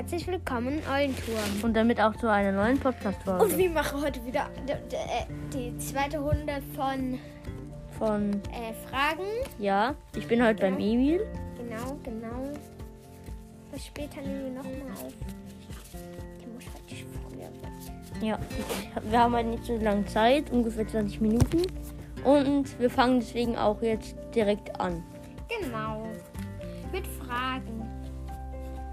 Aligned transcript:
herzlich 0.00 0.26
willkommen 0.28 0.78
in 0.78 0.88
Eulenturm. 0.90 1.60
Und 1.62 1.74
damit 1.76 2.00
auch 2.00 2.16
zu 2.16 2.26
einer 2.32 2.52
neuen 2.52 2.78
Podcast-Folge. 2.80 3.44
Und 3.44 3.58
wir 3.58 3.68
machen 3.68 4.00
heute 4.00 4.24
wieder 4.24 4.48
d- 4.66 4.72
d- 4.90 4.96
äh, 4.96 5.26
die 5.52 5.76
zweite 5.76 6.18
Runde 6.20 6.62
von 6.74 7.18
Von, 7.98 8.32
äh, 8.50 8.72
Fragen. 8.88 9.26
ja, 9.58 9.94
ich 10.16 10.26
bin 10.26 10.42
heute 10.42 10.62
beim 10.62 10.78
Emil. 10.78 11.20
Genau, 11.58 11.98
genau. 12.02 12.50
Was 13.72 13.84
später 13.84 14.22
nehmen 14.22 14.44
wir 14.44 14.50
nochmal 14.62 14.90
auf. 14.94 15.12
Der 16.40 16.48
muss 16.48 16.64
heute 16.74 16.96
früher. 17.28 18.26
Ja, 18.26 18.38
ich, 18.58 19.10
wir 19.10 19.18
haben 19.20 19.34
halt 19.34 19.48
nicht 19.48 19.66
so 19.66 19.76
lange 19.76 20.06
Zeit, 20.06 20.50
ungefähr 20.50 20.88
20 20.88 21.20
Minuten. 21.20 21.60
Und 22.24 22.78
wir 22.80 22.88
fangen 22.88 23.20
deswegen 23.20 23.54
auch 23.58 23.82
jetzt 23.82 24.16
direkt 24.34 24.80
an. 24.80 25.02
Genau. 25.60 26.06
Mit 26.90 27.06
Fragen. 27.06 27.86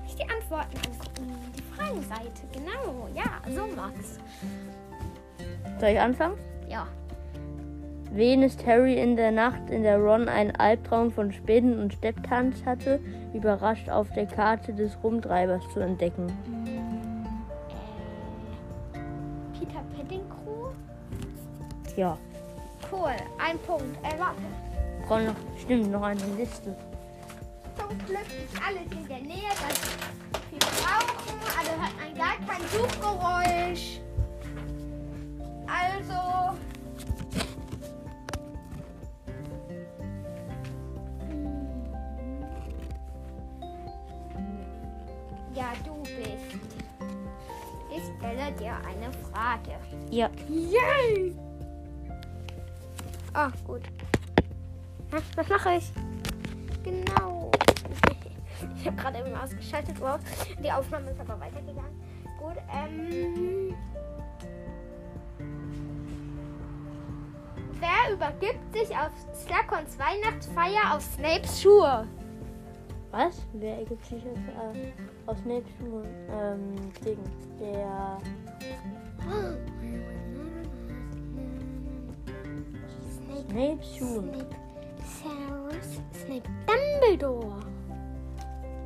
Nicht 0.03 0.20
die 0.20 0.23
Antworten 0.30 0.77
angucken. 0.77 1.06
Die 1.55 1.62
Fragenseite. 1.76 2.41
Genau. 2.53 3.07
Ja, 3.13 3.41
so 3.53 3.67
Max. 3.75 4.20
Soll 5.80 5.89
ich 5.89 5.99
anfangen? 5.99 6.38
Ja. 6.67 6.88
Wen 8.12 8.41
ist 8.41 8.66
Harry 8.66 8.99
in 8.99 9.16
der 9.16 9.31
Nacht, 9.31 9.70
in 9.70 9.84
der 9.84 9.98
Ron 9.98 10.30
einen 10.30 10.55
Albtraum 10.55 11.11
von 11.11 11.31
Spinnen 11.34 11.80
und 11.80 11.94
Stepptanz 11.94 12.63
hatte, 12.66 12.99
überrascht 13.34 13.89
auf 13.89 14.09
der 14.11 14.25
Karte 14.25 14.73
des 14.73 14.98
Rumtreibers 15.03 15.61
zu 15.73 15.81
entdecken? 15.81 16.27
Äh, 18.94 18.99
Peter 19.59 19.84
Pettigrew. 19.95 20.70
Ja, 21.97 22.17
Cool. 22.91 23.11
Ein 23.38 23.59
Punkt. 23.59 23.97
Äh, 24.03 24.17
warte. 24.17 24.41
Ron, 25.09 25.36
stimmt, 25.59 25.91
noch 25.91 26.03
eine 26.03 26.22
Liste. 26.38 26.75
Zum 27.77 27.89
Glück 28.05 28.20
ist 28.20 28.61
alles 28.66 28.92
in 28.92 29.08
der 29.08 29.20
Nähe, 29.20 29.49
das 29.49 29.81
wir 29.81 30.06
Also 31.58 31.72
hört 31.72 31.97
man 31.97 32.13
gar 32.16 32.38
kein 32.45 32.61
Suchgeräusch. 32.69 34.00
Also. 35.66 36.58
Ja, 45.55 45.73
du 45.83 46.03
bist. 46.03 46.59
Ich 47.89 48.03
stelle 48.17 48.52
dir 48.59 48.75
eine 48.86 49.11
Frage. 49.31 49.80
Ja, 50.11 50.30
Yay! 50.47 51.36
Ah, 53.33 53.52
gut. 53.66 53.81
Was 55.09 55.47
mache 55.49 55.75
ich? 55.77 55.92
Genau. 56.83 57.36
Ich 58.75 58.86
habe 58.86 58.95
gerade 58.97 59.19
eben 59.19 59.36
ausgeschaltet. 59.36 60.00
Wow. 60.00 60.19
Die 60.63 60.72
Aufnahme 60.72 61.11
ist 61.11 61.19
aber 61.19 61.39
weitergegangen. 61.39 62.02
Gut. 62.39 62.58
Ähm. 62.73 63.75
Wer 67.80 68.14
übergibt 68.14 68.73
sich 68.73 68.89
auf 68.97 69.11
Slughorns 69.33 69.97
Weihnachtsfeier 69.99 70.95
auf 70.95 71.03
Snapes 71.03 71.61
Schuhe? 71.61 72.08
was? 73.17 73.45
Wer 73.53 73.80
ergibt 73.80 74.05
sich 74.05 74.23
jetzt 74.23 74.47
äh, 74.47 74.92
aus 75.25 75.38
Snapes 75.39 75.71
Schuhen? 75.80 76.08
Ähm, 76.30 76.75
Ding. 77.03 77.19
Der. 77.59 78.17
Snape. 83.11 83.49
Snapes 83.49 83.97
Schuhen. 83.97 84.33
Snape. 84.33 84.55
Severus 85.23 86.02
Snape. 86.23 86.49
Dumbledore. 86.67 87.67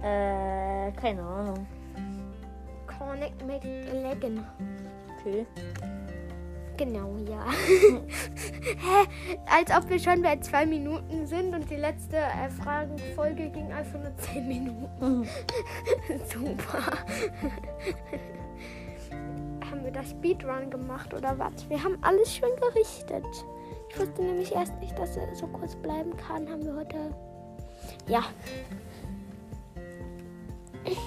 Äh, 0.01 0.91
keine 0.93 1.21
Ahnung. 1.21 1.67
Connect 2.87 3.45
McLaggen. 3.45 4.43
Okay. 5.19 5.45
Genau, 6.77 7.15
ja. 7.29 7.45
Hä? 8.61 9.07
Als 9.45 9.71
ob 9.71 9.89
wir 9.89 9.99
schon 9.99 10.21
bei 10.21 10.37
zwei 10.37 10.65
Minuten 10.65 11.27
sind 11.27 11.53
und 11.53 11.69
die 11.69 11.75
letzte 11.75 12.17
äh, 12.17 12.49
Fragenfolge 12.49 13.49
ging 13.49 13.71
einfach 13.71 13.99
nur 13.99 14.15
zehn 14.17 14.47
Minuten. 14.47 15.27
Super. 16.25 16.81
haben 19.69 19.83
wir 19.83 19.91
das 19.91 20.09
Speedrun 20.09 20.69
gemacht 20.69 21.13
oder 21.13 21.37
was? 21.37 21.69
Wir 21.69 21.83
haben 21.83 21.97
alles 22.01 22.35
schon 22.35 22.49
gerichtet. 22.55 23.25
Ich 23.89 23.99
wusste 23.99 24.21
nämlich 24.23 24.51
erst 24.53 24.75
nicht, 24.79 24.97
dass 24.97 25.17
er 25.17 25.35
so 25.35 25.47
kurz 25.47 25.75
bleiben 25.75 26.15
kann. 26.17 26.49
Haben 26.49 26.65
wir 26.65 26.75
heute. 26.75 26.97
Ja. 28.07 28.23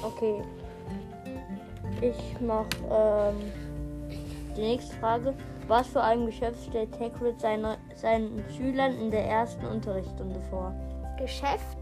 Okay. 0.03 0.43
Ich 2.01 2.37
mach 2.41 2.67
ähm, 2.91 3.37
die 4.57 4.61
nächste 4.61 4.95
Frage. 4.97 5.35
Was 5.67 5.87
für 5.89 6.03
ein 6.03 6.27
Geschäft 6.27 6.63
stellt 6.69 6.91
Hagrid 7.01 7.41
seine, 7.41 7.79
seinen 7.97 8.45
Schülern 8.55 8.93
in 8.99 9.11
der 9.11 9.25
ersten 9.25 9.65
Unterrichtsstunde 9.67 10.39
vor? 10.51 10.75
Geschäft? 11.19 11.79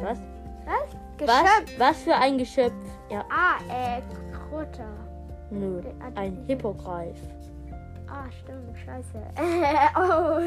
Was? 0.00 0.18
Was? 0.64 0.96
Was, 1.18 1.20
Geschöpf. 1.66 1.78
was 1.78 2.02
für 2.02 2.14
ein 2.14 2.38
Geschöpf? 2.38 2.72
Ja, 3.10 3.22
Ah, 3.30 3.58
äh, 3.68 4.00
Krutter. 4.32 4.88
nö. 5.50 5.82
Ein 6.14 6.42
Hippogreif. 6.46 7.18
Ah, 8.08 8.30
stimmt, 8.30 8.78
scheiße. 8.78 9.22
oh. 9.96 10.40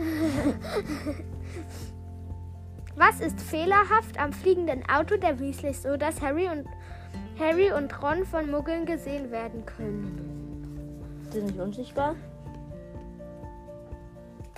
Was 2.96 3.20
ist 3.20 3.40
fehlerhaft 3.40 4.18
am 4.18 4.32
fliegenden 4.32 4.88
Auto 4.88 5.16
der 5.16 5.38
Weasleys, 5.40 5.82
so 5.82 5.96
dass 5.96 6.20
Harry 6.20 6.48
und 6.48 6.66
Harry 7.38 7.72
und 7.72 8.02
Ron 8.02 8.24
von 8.24 8.50
Muggeln 8.50 8.86
gesehen 8.86 9.30
werden 9.30 9.66
können? 9.66 11.24
Sind 11.30 11.46
nicht 11.46 11.58
unsichtbar? 11.58 12.14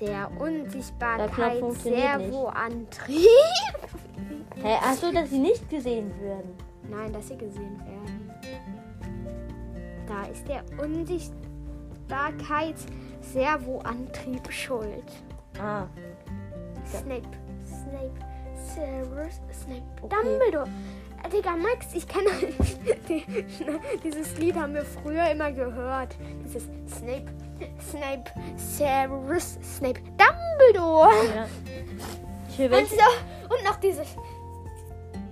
Der 0.01 0.09
Der 0.09 0.27
Knopf 0.27 0.41
Unsichtbarkeit 0.41 1.59
funktioniert 1.59 2.21
Servoantrieb. 2.21 3.27
Hä, 4.63 4.77
ach 4.83 4.95
so, 4.95 5.11
dass 5.11 5.31
sie 5.31 5.39
nicht 5.39 5.71
gesehen 5.71 6.11
werden. 6.21 6.55
Nein, 6.91 7.13
dass 7.13 7.29
sie 7.29 7.37
gesehen 7.39 7.79
werden. 7.81 8.31
Da 10.07 10.25
ist 10.31 10.47
der 10.47 10.63
Unsichtbarkeit 10.83 12.77
Servoantrieb 13.23 14.53
schuld. 14.53 15.05
Ah. 15.59 15.87
Snape, 16.85 17.23
Snape, 17.97 18.13
Severus 18.75 19.41
Snape, 19.53 19.83
Okay. 20.03 20.15
Dumbledore. 20.23 20.69
Äh, 21.25 21.29
Digga, 21.31 21.57
Max, 21.57 21.95
ich 21.95 22.07
kenne 22.07 22.29
die, 23.09 23.25
dieses 24.05 24.37
Lied 24.39 24.57
haben 24.57 24.75
wir 24.75 24.85
früher 24.85 25.31
immer 25.31 25.51
gehört. 25.53 26.17
Dieses 26.45 26.65
Snape, 26.89 27.27
Snape, 27.91 28.31
Severus 28.57 29.59
Snape, 29.63 30.01
Dumbledore. 30.19 31.11
ja. 31.35 32.67
Und, 32.79 32.89
so, 32.89 33.55
und 33.55 33.65
noch 33.65 33.77
dieses. 33.77 34.07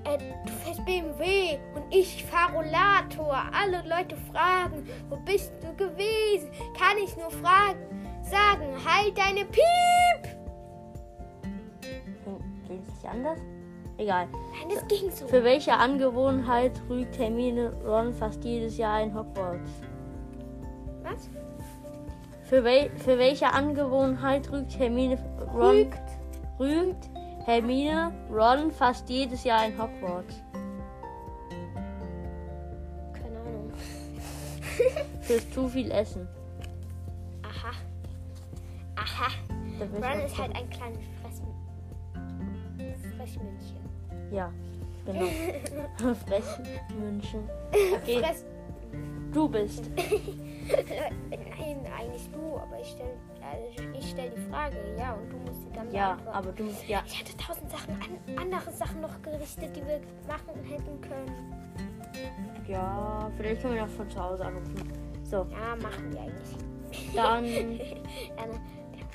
Äh, 0.04 0.18
du 0.46 0.52
fährst 0.64 0.84
BMW 0.84 1.58
und 1.74 1.84
ich 1.94 2.24
fahre 2.24 2.52
Rollator. 2.54 3.42
Alle 3.58 3.82
Leute 3.88 4.16
fragen, 4.32 4.86
wo 5.08 5.16
bist 5.16 5.52
du 5.62 5.74
gewesen? 5.74 6.50
Kann 6.78 6.98
ich 7.02 7.16
nur 7.16 7.30
fragen, 7.30 7.78
sagen, 8.22 8.66
halt 8.84 9.16
deine 9.16 9.44
Piep. 9.46 10.33
Es 12.88 12.94
nicht 12.94 13.12
anders? 13.12 13.38
Egal. 13.96 14.26
Nein, 14.32 14.74
das 14.74 14.86
ging 14.88 15.10
so. 15.10 15.26
Für 15.26 15.44
welche 15.44 15.72
Angewohnheit 15.72 16.72
rügt 16.88 17.16
Hermine 17.18 17.72
Ron 17.86 18.12
fast 18.12 18.44
jedes 18.44 18.76
Jahr 18.76 19.00
in 19.02 19.14
Hogwarts? 19.14 19.70
Was? 21.02 21.30
Für, 22.44 22.64
wel 22.64 22.90
für 22.96 23.18
welche 23.18 23.52
Angewohnheit 23.52 24.50
rügt 24.50 24.78
Hermine 24.78 25.16
Ron 25.54 25.76
Rügt. 25.76 26.02
rügt 26.58 27.10
Hermine 27.44 28.12
Ron 28.30 28.70
fast 28.72 29.08
jedes 29.08 29.44
Jahr 29.44 29.66
in 29.66 29.78
Hogwarts? 29.80 30.42
Keine 33.12 33.38
Ahnung. 33.38 33.72
Fürs 35.20 35.50
zu 35.50 35.68
viel 35.68 35.90
Essen. 35.92 36.26
Aha. 37.42 37.70
Aha. 38.96 39.30
Ron 39.80 40.20
ist 40.26 40.36
halt 40.36 40.56
ein 40.56 40.68
kleines 40.68 41.13
Fressm 43.24 43.40
Fressmännchen. 43.40 44.30
Ja, 44.30 44.52
genau. 45.06 45.26
Fressmünchen. 46.26 47.48
Okay, 47.94 48.18
Fress. 48.20 48.44
du 49.32 49.48
bist. 49.48 49.90
Nein, 49.96 51.80
eigentlich 51.98 52.30
du, 52.32 52.56
aber 52.56 52.80
ich 52.80 52.88
stelle 52.88 53.16
also 53.42 53.98
ich 53.98 54.10
stell 54.10 54.30
die 54.30 54.40
Frage, 54.50 54.76
ja, 54.98 55.14
und 55.14 55.30
du 55.30 55.36
musst 55.38 55.62
sie 55.62 55.70
dann 55.74 55.92
Ja, 55.92 56.14
beantworten. 56.14 56.38
aber 56.38 56.52
du 56.52 56.64
musst 56.64 56.88
ja. 56.88 57.02
Ich 57.06 57.20
hätte 57.20 57.36
tausend 57.36 57.70
Sachen, 57.70 57.94
an, 57.94 58.38
andere 58.38 58.70
Sachen 58.72 59.00
noch 59.00 59.20
gerichtet, 59.22 59.74
die 59.76 59.86
wir 59.86 60.00
machen 60.28 60.62
hätten 60.68 61.00
können. 61.00 61.54
Ja, 62.68 63.30
vielleicht 63.36 63.62
können 63.62 63.74
wir 63.74 63.82
noch 63.82 63.88
von 63.90 64.08
zu 64.08 64.22
Hause 64.22 64.44
anrufen. 64.44 64.92
So, 65.24 65.46
Ja, 65.50 65.76
machen 65.82 66.12
wir 66.12 66.20
eigentlich. 66.20 66.56
dann. 67.14 67.44
Dann, 67.44 67.44
dann 68.36 68.50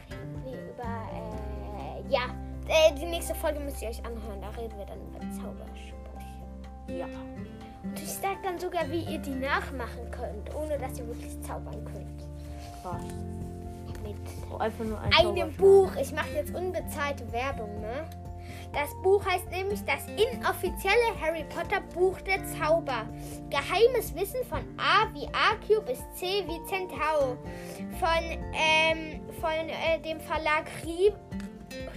reden 0.10 0.44
wir 0.46 0.54
über, 0.54 1.10
äh, 1.14 2.12
ja, 2.14 2.22
äh, 2.70 2.94
die 2.94 3.06
nächste 3.06 3.36
Folge 3.36 3.60
müsst 3.60 3.82
ihr 3.82 3.90
euch 3.90 4.06
anhören. 4.06 4.42
Da 4.42 4.50
reden 4.50 4.78
wir 4.78 4.86
dann 4.86 5.00
über 5.02 5.20
Zaubersprüche. 5.20 5.96
Ja. 6.88 7.06
Und 7.84 8.00
ich 8.02 8.14
sag 8.14 8.42
dann 8.44 8.60
sogar, 8.60 8.90
wie 8.90 9.04
ihr 9.04 9.20
die 9.20 9.36
nachmachen 9.36 10.12
könnt, 10.12 10.54
ohne 10.56 10.78
dass 10.78 11.00
ihr 11.00 11.08
wirklich 11.08 11.42
zaubern 11.42 11.84
könnt. 11.86 12.24
Krass. 12.82 13.04
Mit 14.04 14.16
Oh, 14.52 14.58
einfach 14.58 14.86
nur 14.86 15.00
ein 15.00 15.14
einem. 15.14 15.54
Buch. 15.56 15.92
Ich 16.00 16.12
mache 16.14 16.30
jetzt 16.36 16.54
unbezahlte 16.54 17.32
Werbung, 17.32 17.82
ne? 17.82 18.08
Das 18.72 18.90
Buch 19.02 19.26
heißt 19.26 19.50
nämlich 19.50 19.80
das 19.86 20.06
inoffizielle 20.08 21.20
Harry 21.20 21.44
Potter 21.46 21.82
Buch 21.94 22.20
der 22.22 22.46
Zauber. 22.46 23.06
Geheimes 23.50 24.14
Wissen 24.16 24.44
von 24.48 24.60
A 24.78 25.08
wie 25.14 25.28
AQ 25.28 25.86
bis 25.86 26.00
C 26.14 26.46
wie 26.46 26.64
Centaur. 26.68 27.38
Von, 28.00 28.40
ähm, 28.54 29.22
von 29.42 29.70
äh, 29.70 30.00
dem 30.02 30.20
Verlag 30.20 30.70
Ri 30.86 31.12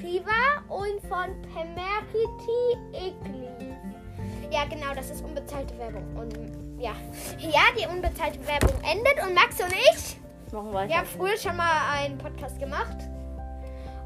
Riva 0.02 0.62
und 0.68 1.00
von 1.08 1.40
Pemerity 1.54 2.76
Igli. 2.92 3.48
Ja, 4.50 4.64
genau, 4.66 4.94
das 4.94 5.10
ist 5.10 5.24
unbezahlte 5.24 5.76
Werbung. 5.78 6.04
Und 6.16 6.36
ja, 6.78 6.92
ja, 7.38 7.62
die 7.78 7.86
unbezahlte 7.86 8.38
Werbung 8.46 8.74
endet 8.82 9.22
und 9.26 9.34
Max 9.34 9.60
und 9.60 9.72
ich 9.72 10.16
Machen 10.52 10.72
weiter. 10.74 10.88
wir 10.88 10.98
haben 10.98 11.06
früher 11.06 11.36
schon 11.38 11.56
mal 11.56 11.90
einen 11.92 12.18
Podcast 12.18 12.58
gemacht. 12.58 12.96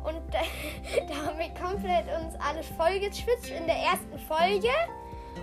Und 0.05 0.35
äh, 0.35 1.01
da 1.09 1.15
haben 1.27 1.39
wir 1.39 1.49
komplett 1.61 2.05
uns 2.23 2.35
alles 2.39 2.67
vollgeschwitzt 2.77 3.51
in 3.51 3.67
der 3.67 3.77
ersten 3.77 4.19
Folge. 4.29 4.69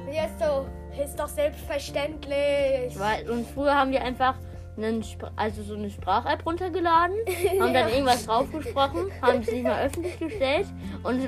Und 0.05 0.13
jetzt 0.13 0.39
so, 0.39 0.65
ist 1.01 1.19
doch 1.19 1.27
selbstverständlich. 1.27 2.97
Weil, 2.97 3.29
und 3.29 3.47
früher 3.47 3.75
haben 3.75 3.91
wir 3.91 4.01
einfach 4.01 4.35
einen, 4.77 5.03
also 5.35 5.63
so 5.63 5.75
eine 5.75 5.89
Sprach-App 5.89 6.45
runtergeladen, 6.45 7.15
haben 7.59 7.73
dann 7.73 7.89
irgendwas 7.91 8.25
draufgesprochen, 8.25 9.11
haben 9.21 9.41
es 9.41 9.51
nicht 9.51 9.63
mal 9.63 9.85
öffentlich 9.85 10.19
gestellt 10.19 10.67
und, 11.03 11.21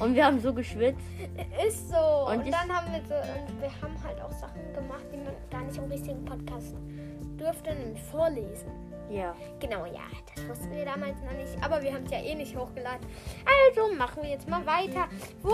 und 0.00 0.14
wir 0.14 0.24
haben 0.24 0.40
so 0.40 0.52
geschwitzt. 0.52 1.00
Ist 1.66 1.90
so. 1.90 1.96
Und 2.28 2.44
Und, 2.44 2.52
dann 2.52 2.74
haben 2.74 2.92
wir 2.92 3.00
so, 3.06 3.14
und 3.14 3.60
wir 3.60 3.70
haben 3.80 3.94
halt 4.04 4.20
auch 4.20 4.32
Sachen 4.32 4.72
gemacht, 4.74 5.04
die 5.12 5.18
man 5.18 5.34
gar 5.50 5.62
nicht 5.62 5.78
im 5.78 5.84
richtigen 5.84 6.24
Podcast 6.24 6.74
durfte, 7.38 7.74
nämlich 7.74 8.02
vorlesen. 8.02 8.70
Ja. 9.10 9.34
Genau, 9.58 9.86
ja, 9.86 10.02
das 10.34 10.48
wussten 10.48 10.70
wir 10.70 10.84
damals 10.84 11.20
noch 11.22 11.32
nicht. 11.32 11.62
Aber 11.64 11.82
wir 11.82 11.92
haben 11.92 12.04
es 12.04 12.12
ja 12.12 12.18
eh 12.18 12.34
nicht 12.34 12.56
hochgeladen. 12.56 13.04
Also 13.66 13.92
machen 13.96 14.22
wir 14.22 14.30
jetzt 14.30 14.48
mal 14.48 14.64
weiter. 14.66 15.08
Wo 15.42 15.50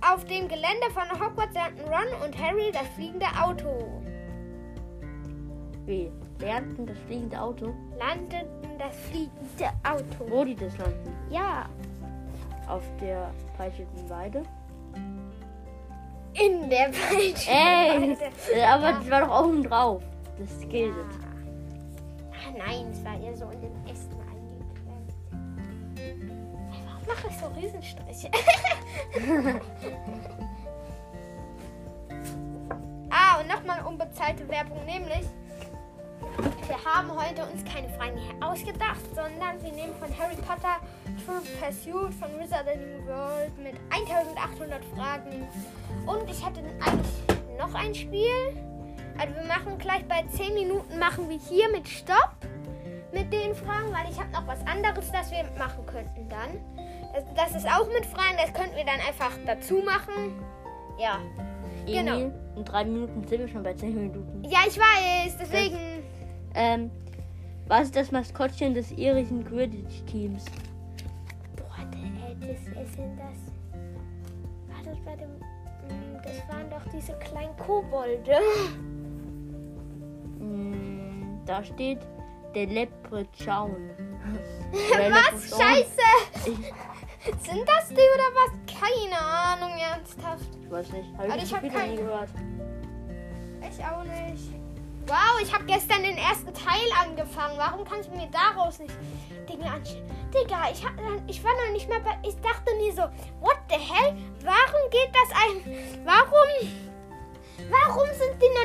auf 0.00 0.24
dem 0.24 0.48
Gelände 0.48 0.88
von 0.94 1.10
Hogwarts 1.20 1.52
lernten 1.54 1.82
Ron 1.82 2.24
und 2.24 2.38
Harry 2.38 2.70
das 2.72 2.86
fliegende 2.94 3.26
Auto. 3.42 4.00
Wie? 5.86 6.12
Lernten 6.40 6.86
das 6.86 6.96
fliegende 7.06 7.40
Auto? 7.40 7.74
Landeten 7.98 8.78
das 8.78 8.96
fliegende 8.96 9.70
Auto. 9.84 10.30
Wo 10.30 10.44
die 10.44 10.54
das 10.56 10.76
landen? 10.78 11.12
Ja, 11.30 11.66
Auf 12.68 12.82
der 13.00 13.30
peitschenden 13.56 14.08
Weide? 14.08 14.42
in 16.34 16.70
der 16.70 16.92
falschen 16.92 17.50
Ey! 17.50 18.16
Äh, 18.54 18.62
Aber 18.64 18.92
das 18.92 19.10
war 19.10 19.20
doch 19.26 19.44
oben 19.44 19.64
drauf. 19.64 20.00
Das 20.38 20.60
gilt. 20.68 20.94
Ah, 22.32 22.52
nein, 22.56 22.86
es 22.92 23.04
war 23.04 23.18
eher 23.20 23.36
so 23.36 23.46
in 23.50 23.60
den 23.60 23.72
Ästen 23.86 24.16
eingeklemmt. 24.20 25.12
Warum 26.70 27.06
mache 27.06 27.28
ich 27.28 27.36
so 27.36 27.46
Riesenstriche? 27.60 28.30
ah, 33.10 33.40
und 33.40 33.48
nochmal 33.48 33.84
unbezahlte 33.84 34.48
Werbung, 34.48 34.78
nämlich 34.86 35.26
wir 36.66 36.84
haben 36.84 37.10
heute 37.10 37.42
uns 37.46 37.64
keine 37.64 37.88
Fragen 37.90 38.18
ausgedacht, 38.40 39.00
sondern 39.14 39.62
wir 39.62 39.72
nehmen 39.72 39.94
von 39.98 40.08
Harry 40.18 40.36
Potter 40.36 40.80
True 41.24 41.42
Pursuit 41.60 42.14
von 42.14 42.38
Wizarding 42.38 43.06
World 43.06 43.56
mit 43.58 43.74
1800 43.90 44.84
Fragen. 44.96 45.48
Und 46.06 46.30
ich 46.30 46.44
hatte 46.44 46.60
eigentlich 46.60 47.58
noch 47.58 47.74
ein 47.74 47.94
Spiel. 47.94 48.56
Also 49.18 49.34
wir 49.34 49.44
machen 49.44 49.78
gleich 49.78 50.06
bei 50.06 50.22
10 50.22 50.54
Minuten 50.54 50.98
machen 50.98 51.28
wir 51.28 51.38
hier 51.38 51.70
mit 51.70 51.88
Stopp 51.88 52.36
mit 53.12 53.32
den 53.32 53.54
Fragen, 53.54 53.92
weil 53.92 54.10
ich 54.10 54.18
habe 54.18 54.30
noch 54.30 54.46
was 54.46 54.60
anderes, 54.66 55.10
das 55.10 55.30
wir 55.30 55.44
machen 55.58 55.84
könnten 55.86 56.28
dann. 56.28 56.60
Das, 57.12 57.24
das 57.34 57.62
ist 57.62 57.66
auch 57.66 57.86
mit 57.88 58.06
Fragen, 58.06 58.36
das 58.40 58.52
könnten 58.52 58.76
wir 58.76 58.84
dann 58.84 59.00
einfach 59.00 59.32
dazu 59.46 59.82
machen. 59.84 60.40
Ja. 60.98 61.18
Genau. 61.86 62.14
Emil, 62.16 62.32
in 62.56 62.64
drei 62.64 62.84
Minuten 62.84 63.24
sind 63.26 63.40
wir 63.40 63.48
schon 63.48 63.62
bei 63.62 63.74
zehn 63.74 63.94
Minuten. 63.94 64.44
Ja, 64.44 64.60
ich 64.68 64.78
weiß, 64.78 65.36
deswegen. 65.40 65.76
Ähm, 66.54 66.90
was 67.68 67.82
ist 67.84 67.96
das 67.96 68.10
Maskottchen 68.10 68.74
des 68.74 68.90
irischen 68.92 69.44
Quidditch-Teams? 69.44 70.44
Boah, 71.56 71.84
der, 71.92 72.48
das 72.48 72.60
ist 72.88 72.98
denn 72.98 73.16
das. 73.16 73.38
War 74.68 74.82
das 74.84 74.98
bei 75.04 75.16
dem. 75.16 75.30
mm, 75.30 76.20
Das 76.24 76.48
waren 76.54 76.68
doch 76.70 76.92
diese 76.92 77.12
kleinen 77.14 77.56
Kobolde. 77.56 78.36
Mm, 80.38 81.38
da 81.46 81.62
steht 81.64 81.98
der 82.54 82.66
Leprechaun. 82.66 83.90
Was? 84.72 85.50
Leprechaun. 85.50 85.60
Scheiße! 85.60 86.50
Ich, 86.50 86.72
Sind 87.24 87.68
das 87.68 87.88
die 87.88 87.94
oder 87.94 88.30
was? 88.34 88.52
Keine 88.80 89.18
Ahnung, 89.20 89.72
ernsthaft. 89.78 90.44
ich 90.62 90.70
weiß 90.70 90.90
nicht. 90.92 91.12
Habe 91.18 91.24
Aber 91.24 91.36
ich, 91.36 91.42
ich 91.44 91.50
das 91.50 91.52
hab 91.52 91.58
Spiel 91.58 91.70
noch 91.72 91.78
kein- 91.78 91.90
nie 91.90 91.96
gehört. 91.96 92.28
Ich 93.60 93.84
auch 93.84 94.04
nicht. 94.04 94.44
Wow, 95.06 95.40
ich 95.42 95.52
habe 95.52 95.64
gestern 95.64 96.02
den 96.02 96.16
ersten 96.16 96.52
Teil 96.54 96.86
angefangen. 97.02 97.54
Warum 97.58 97.84
kannst 97.84 98.10
du 98.10 98.16
mir 98.16 98.28
daraus 98.30 98.78
nicht 98.78 98.94
Dinge 99.48 99.64
anschauen? 99.70 100.02
Digga, 100.32 100.70
ich, 100.72 100.84
hab, 100.84 100.92
ich 101.26 101.42
war 101.42 101.50
noch 101.66 101.72
nicht 101.72 101.88
mal 101.88 102.00
bei. 102.00 102.16
Ich 102.22 102.36
dachte 102.40 102.72
mir 102.76 102.92
so, 102.92 103.02
what 103.40 103.58
the 103.68 103.74
hell? 103.76 104.16
Warum 104.44 104.90
geht 104.90 105.10
das 105.12 105.36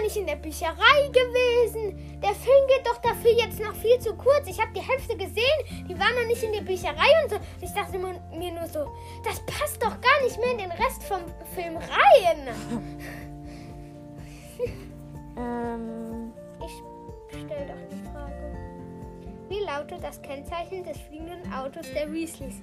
nicht 0.06 0.18
in 0.18 0.28
der 0.28 0.36
Bücherei 0.36 1.08
gewesen? 1.12 2.20
Der 2.22 2.34
Film 2.36 2.68
geht 2.68 2.86
doch 2.88 2.98
dafür 3.02 3.32
jetzt 3.32 3.60
noch 3.60 3.74
viel 3.76 3.98
zu 4.00 4.14
kurz. 4.16 4.48
Ich 4.48 4.60
habe 4.62 4.72
die 4.74 4.82
Hälfte 4.82 5.18
gesehen. 5.18 5.60
Die 5.90 5.98
waren 6.00 6.16
noch 6.16 6.28
nicht 6.28 6.44
in 6.44 6.54
der 6.54 6.62
Bücherei 6.62 7.10
und 7.24 7.32
so. 7.32 7.38
Ich 7.62 7.72
dachte 7.74 7.98
mir 7.98 8.52
nur 8.52 8.68
so, 8.68 8.88
das 9.24 9.40
passt 9.48 9.82
doch 9.82 10.00
gar 10.00 10.22
nicht 10.24 10.38
mehr 10.40 10.52
in 10.52 10.58
den 10.60 10.72
Rest 10.72 11.04
vom 11.04 11.22
Film 11.56 11.78
rein. 11.78 12.48
Ähm, 15.38 16.32
Ich 16.66 16.72
stelle 17.42 17.66
doch 17.66 17.76
die 17.92 18.10
Frage. 18.10 18.58
Wie 19.50 19.60
lautet 19.66 20.02
das 20.02 20.22
Kennzeichen 20.22 20.82
des 20.86 20.98
fliegenden 20.98 21.52
Autos 21.52 21.92
der 21.94 22.10
Weasleys? 22.14 22.56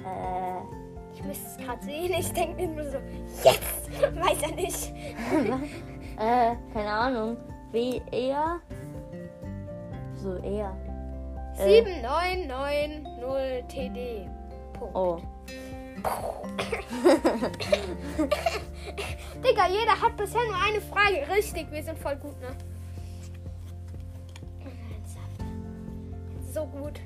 äh, 0.00 0.83
Ich 1.14 1.22
müsste 1.22 1.46
es 1.46 1.56
gerade 1.56 1.82
sehen. 1.84 2.12
Ich 2.18 2.32
denke 2.32 2.66
mir 2.66 2.68
nur 2.68 2.90
so, 2.90 2.98
jetzt! 3.44 3.90
Weiß 4.00 4.42
er 4.42 4.54
nicht. 4.54 4.92
äh, 6.18 6.56
keine 6.72 6.90
Ahnung. 6.90 7.36
W, 7.70 8.00
eher? 8.10 8.60
So, 10.16 10.36
eher. 10.36 10.76
Äh, 11.58 11.82
7990 11.82 13.64
TD. 13.68 14.28
Punkt. 14.72 14.96
Oh. 14.96 15.20
Digga, 19.42 19.66
jeder 19.68 20.00
hat 20.00 20.16
bisher 20.16 20.42
nur 20.46 20.56
eine 20.62 20.80
Frage. 20.80 21.26
Richtig, 21.34 21.70
wir 21.70 21.82
sind 21.82 21.98
voll 21.98 22.16
gut, 22.16 22.40
ne? 22.40 22.56
So 26.52 26.66
gut. 26.66 27.00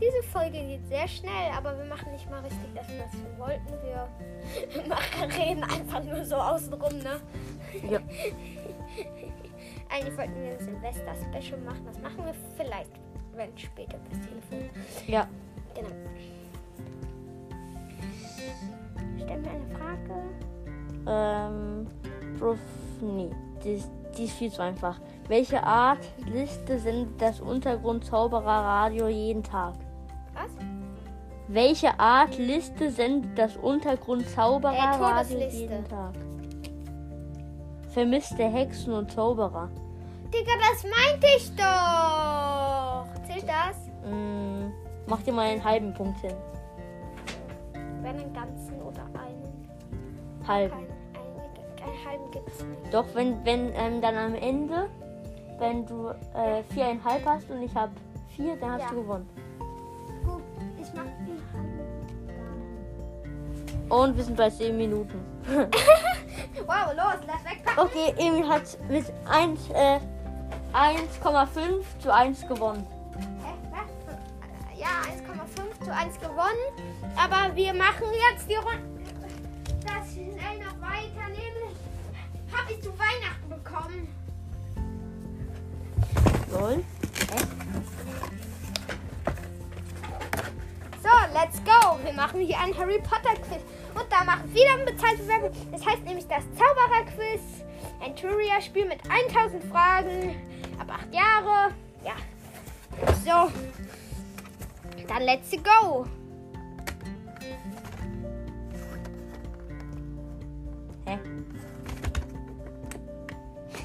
Diese 0.00 0.22
Folge 0.32 0.58
geht 0.58 0.86
sehr 0.88 1.08
schnell, 1.08 1.50
aber 1.56 1.76
wir 1.78 1.84
machen 1.84 2.12
nicht 2.12 2.28
mal 2.30 2.40
richtig 2.40 2.74
das, 2.74 2.86
was 2.88 3.12
wir 3.12 3.38
wollten. 3.38 3.72
Wir 3.82 4.08
machen, 4.88 5.30
reden 5.30 5.64
einfach 5.64 6.02
nur 6.04 6.24
so 6.24 6.36
außenrum, 6.36 6.98
ne? 6.98 7.20
Ja. 7.90 7.98
Eigentlich 9.90 10.16
wollten 10.18 10.34
wir 10.42 10.50
ein 10.52 10.58
Silvester-Special 10.60 11.60
machen. 11.60 11.82
Das 11.86 11.98
machen 12.00 12.24
wir 12.24 12.34
vielleicht, 12.56 12.90
wenn 13.34 13.56
später 13.56 13.98
das 14.10 14.18
Telefon. 14.20 14.70
Ja. 15.06 15.26
Genau. 15.74 15.88
Stell 19.16 19.38
mir 19.38 19.50
eine 19.50 19.66
Frage. 19.76 20.22
Ähm, 21.06 21.86
Prof, 22.38 22.58
nee, 23.00 23.30
die, 23.64 23.74
ist- 23.74 23.90
die 24.16 24.24
ist 24.24 24.32
viel 24.36 24.50
zu 24.50 24.62
einfach. 24.62 25.00
Welche 25.28 25.62
Art 25.62 25.98
Liste 26.26 26.78
sendet 26.78 27.20
das 27.20 27.40
Untergrundzaubererradio 27.40 29.08
jeden 29.08 29.42
Tag? 29.42 29.74
Was? 30.32 30.50
Welche 31.48 31.98
Art 32.00 32.38
Liste 32.38 32.90
sendet 32.90 33.38
das 33.38 33.56
Äh, 33.56 33.60
Untergrundzaubererradio 33.60 35.06
Todesliste. 35.06 35.56
jeden 35.60 35.84
Tag? 35.88 36.14
Vermisste 37.90 38.44
Hexen 38.44 38.92
und 38.94 39.10
Zauberer. 39.12 39.68
Digga, 40.32 40.52
das 40.70 40.82
meinte 40.84 41.26
ich 41.36 41.54
doch. 41.56 43.06
Zählt 43.26 43.48
das? 43.48 43.76
Mm, 44.10 44.70
mach 45.06 45.22
dir 45.22 45.32
mal 45.32 45.46
einen 45.50 45.62
halben 45.64 45.92
Punkt 45.94 46.20
hin. 46.20 46.34
Wenn 48.02 48.16
einen 48.18 48.32
ganzen 48.32 48.80
oder 48.80 49.02
einen. 49.18 49.68
Halben. 50.46 50.72
Kein, 50.72 50.86
einen, 50.86 51.94
einen 51.94 52.06
halben 52.08 52.30
gibt 52.30 52.48
es 52.48 52.64
nicht. 52.64 52.94
Doch, 52.94 53.06
wenn, 53.14 53.44
wenn 53.44 53.72
ähm, 53.74 54.00
dann 54.00 54.16
am 54.16 54.34
Ende, 54.34 54.88
wenn 55.58 55.86
du 55.86 56.08
äh, 56.34 56.62
viereinhalb 56.72 57.24
hast 57.26 57.50
und 57.50 57.62
ich 57.62 57.74
habe 57.74 57.92
vier, 58.34 58.56
dann 58.56 58.72
hast 58.72 58.80
Ja. 58.82 58.88
du 58.90 58.96
gewonnen. 59.02 59.28
Gut, 60.24 60.42
ich 60.80 60.88
mach 60.94 61.04
halben. 61.04 61.38
Und 63.88 64.16
wir 64.16 64.24
sind 64.24 64.36
bei 64.36 64.50
10 64.50 64.76
Minuten. 64.76 65.20
Wow, 66.66 66.92
los, 66.94 67.20
lass 67.26 67.42
wegpacken. 67.44 67.78
Okay, 67.82 68.12
Emil 68.18 68.46
hat 68.46 68.62
mit 68.90 69.06
1, 69.30 69.70
äh, 69.70 69.98
1,5 70.74 71.82
zu 72.00 72.12
1 72.12 72.46
gewonnen. 72.46 72.86
Hä, 73.16 73.54
was? 73.70 73.88
Ja, 74.78 74.88
1,5 75.10 75.84
zu 75.84 75.94
1 75.94 76.20
gewonnen. 76.20 76.92
Aber 77.16 77.54
wir 77.56 77.72
machen 77.72 78.04
jetzt 78.32 78.48
die 78.50 78.56
Runde. 78.56 78.82
Das 79.86 80.12
schnell 80.12 80.58
noch 80.58 80.78
weiter. 80.80 81.28
Nämlich 81.28 81.76
habe 82.52 82.72
ich 82.72 82.82
zu 82.82 82.90
Weihnachten 82.90 83.48
bekommen. 83.48 84.08
Lol. 86.50 86.82
So, 91.02 91.10
let's 91.34 91.58
go. 91.64 91.98
Wir 92.02 92.12
machen 92.14 92.40
hier 92.40 92.58
ein 92.58 92.76
Harry 92.76 92.98
Potter 92.98 93.34
Quiz. 93.34 93.60
Und 93.94 94.06
da 94.10 94.24
machen 94.24 94.44
wir 94.52 94.62
wieder 94.62 94.74
eine 94.74 94.84
bezahlte 94.84 95.26
Werbung. 95.28 95.50
Das 95.72 95.84
heißt 95.84 96.04
nämlich 96.04 96.26
das 96.26 96.44
Zauberer 96.54 97.04
Quiz. 97.04 97.42
Ein 98.02 98.16
Trivia-Spiel 98.16 98.86
mit 98.86 99.00
1000 99.10 99.64
Fragen. 99.64 100.36
Ab 100.78 100.90
8 100.90 101.14
Jahre. 101.14 101.74
Ja. 102.04 102.14
So. 103.24 103.52
Dann 105.06 105.22
let's 105.22 105.50
go. 105.50 106.06
Hä? 111.04 111.18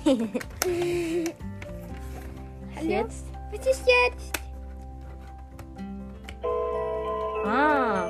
Hallo? 2.83 2.95
Jetzt? 2.95 3.25
Was 3.51 3.65
ist 3.65 3.85
jetzt? 3.87 4.39
Ah. 7.45 8.09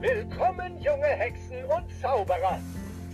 Willkommen, 0.00 0.80
junge 0.80 1.06
Hexen 1.06 1.64
und 1.64 1.84
Zauberer. 2.00 2.60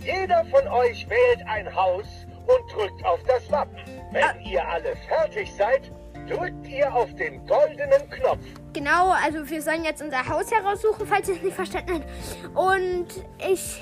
Jeder 0.03 0.45
von 0.45 0.67
euch 0.67 1.09
wählt 1.09 1.47
ein 1.47 1.73
Haus 1.73 2.05
und 2.45 2.71
drückt 2.71 3.03
auf 3.03 3.19
das 3.23 3.51
Wappen. 3.51 3.79
Wenn 4.11 4.45
ihr 4.45 4.67
alle 4.67 4.95
fertig 5.07 5.51
seid, 5.55 5.91
drückt 6.29 6.67
ihr 6.67 6.93
auf 6.93 7.11
den 7.15 7.45
goldenen 7.47 8.07
Knopf. 8.11 8.45
Genau, 8.73 9.11
also 9.11 9.49
wir 9.49 9.61
sollen 9.61 9.83
jetzt 9.83 10.03
unser 10.03 10.27
Haus 10.27 10.51
heraussuchen, 10.51 11.07
falls 11.07 11.29
ihr 11.29 11.35
es 11.35 11.41
nicht 11.41 11.55
verstanden 11.55 11.93
habt. 11.93 12.55
Und 12.55 13.07
ich, 13.39 13.81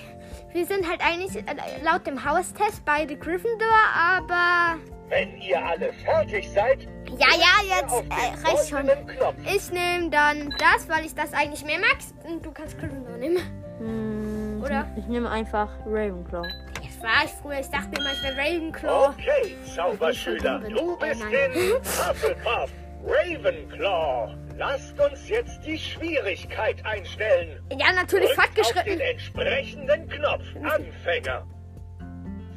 wir 0.53 0.65
sind 0.65 0.87
halt 0.87 1.01
eigentlich 1.01 1.35
äh, 1.37 1.83
laut 1.83 2.05
dem 2.07 2.23
Haustest 2.23 2.85
beide 2.85 3.15
Gryffindor, 3.17 3.67
aber 3.97 4.79
Wenn 5.09 5.37
ihr 5.41 5.63
alle 5.63 5.91
fertig 6.05 6.49
seid, 6.51 6.87
ja, 7.17 7.27
ja, 7.35 7.79
jetzt 7.81 7.93
äh, 7.93 8.47
reicht 8.47 8.69
schon. 8.69 8.87
Knopf. 9.07 9.35
Ich 9.45 9.71
nehme 9.71 10.09
dann 10.09 10.49
das, 10.57 10.87
weil 10.89 11.05
ich 11.05 11.13
das 11.13 11.33
eigentlich 11.33 11.63
mehr 11.63 11.79
mag. 11.79 11.97
Und 12.23 12.43
du 12.45 12.51
kannst 12.51 12.79
Gryffindor 12.79 13.17
nehmen. 13.17 13.37
Hm, 13.79 14.63
Oder? 14.63 14.87
Ich 14.97 15.05
nehme 15.05 15.29
einfach 15.29 15.69
Ravenclaw. 15.85 16.47
Das 16.75 17.01
war 17.03 17.25
ich 17.25 17.31
früher. 17.41 17.59
Ich 17.59 17.69
dachte 17.69 17.89
immer, 17.99 18.13
ich 18.13 18.23
wäre 18.23 18.37
Ravenclaw. 18.37 19.09
Okay, 19.09 19.55
Zauberschüler, 19.75 20.59
du 20.59 20.97
bist 20.97 21.21
in 21.21 21.73
Hufflepuff, 21.75 22.71
Ravenclaw. 23.05 24.35
Lasst 24.57 24.99
uns 24.99 25.27
jetzt 25.29 25.65
die 25.65 25.77
Schwierigkeit 25.79 26.85
einstellen. 26.85 27.59
Ja, 27.71 27.91
natürlich 27.93 28.29
Drückt 28.29 28.39
auf 28.39 28.53
den 28.55 28.63
fortgeschritten. 28.63 28.99
entsprechenden 28.99 30.09
Knopf. 30.09 30.43
Anfänger. 30.63 31.47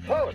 Fort. 0.07 0.35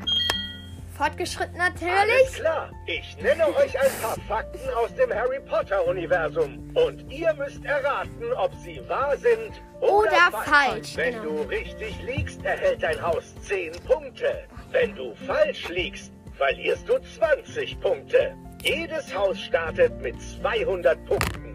Fortgeschritten 0.97 1.59
Alles 1.59 1.81
natürlich. 1.81 2.33
klar. 2.33 2.71
Ich 2.85 3.17
nenne 3.21 3.47
euch 3.47 3.79
ein 3.79 3.91
paar 4.01 4.17
Fakten 4.27 4.59
aus 4.75 4.93
dem 4.95 5.11
Harry 5.13 5.39
Potter 5.47 5.87
Universum. 5.87 6.69
Und 6.75 7.09
ihr 7.11 7.33
müsst 7.35 7.63
erraten, 7.63 8.33
ob 8.35 8.53
sie 8.55 8.81
wahr 8.89 9.15
sind 9.17 9.51
oder, 9.79 9.93
Oder 9.97 10.31
falsch, 10.43 10.95
Wenn 10.97 11.13
genau. 11.13 11.23
du 11.29 11.41
richtig 11.43 11.95
liegst, 12.03 12.43
erhält 12.43 12.83
dein 12.83 13.01
Haus 13.01 13.33
10 13.43 13.71
Punkte. 13.87 14.43
Wenn 14.71 14.95
du 14.95 15.13
falsch 15.27 15.69
liegst, 15.69 16.11
verlierst 16.37 16.87
du 16.89 16.99
20 16.99 17.79
Punkte. 17.79 18.35
Jedes 18.63 19.15
Haus 19.15 19.39
startet 19.39 19.99
mit 20.01 20.15
200 20.21 21.03
Punkten. 21.05 21.50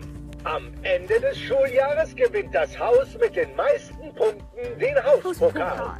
Am 0.46 0.72
Ende 0.84 1.20
des 1.20 1.36
Schuljahres 1.40 2.14
gewinnt 2.14 2.54
das 2.54 2.78
Haus 2.78 3.18
mit 3.20 3.34
den 3.34 3.52
meisten 3.56 4.14
Punkten 4.14 4.78
den 4.78 4.94
Hauspokal. 5.02 5.98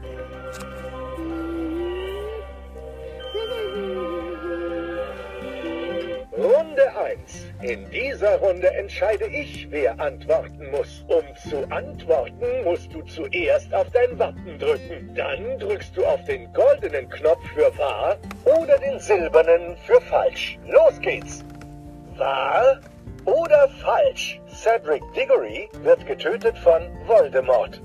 Runde 6.39 6.97
1. 6.97 7.47
In 7.63 7.91
dieser 7.91 8.37
Runde 8.37 8.73
entscheide 8.75 9.27
ich, 9.27 9.69
wer 9.69 9.99
antworten 9.99 10.71
muss. 10.71 11.05
Um 11.09 11.25
zu 11.51 11.69
antworten, 11.73 12.63
musst 12.63 12.95
du 12.95 13.03
zuerst 13.03 13.75
auf 13.75 13.89
dein 13.91 14.17
Wappen 14.17 14.61
drücken. 14.61 15.13
Dann 15.17 15.59
drückst 15.59 15.97
du 15.97 16.07
auf 16.07 16.23
den 16.23 16.53
goldenen 16.53 17.09
Knopf 17.09 17.45
für 17.53 17.77
wahr 17.77 18.17
oder 18.45 18.79
den 18.79 19.01
silbernen 19.01 19.77
für 19.79 20.01
falsch. 20.03 20.57
Los 20.69 21.01
geht's. 21.01 21.45
Wahr 22.15 22.79
oder 23.27 23.69
falsch? 23.83 24.41
Cedric 24.49 25.03
Diggory 25.15 25.69
wird 25.83 26.07
getötet 26.07 26.57
von 26.59 26.83
Voldemort. 27.07 27.83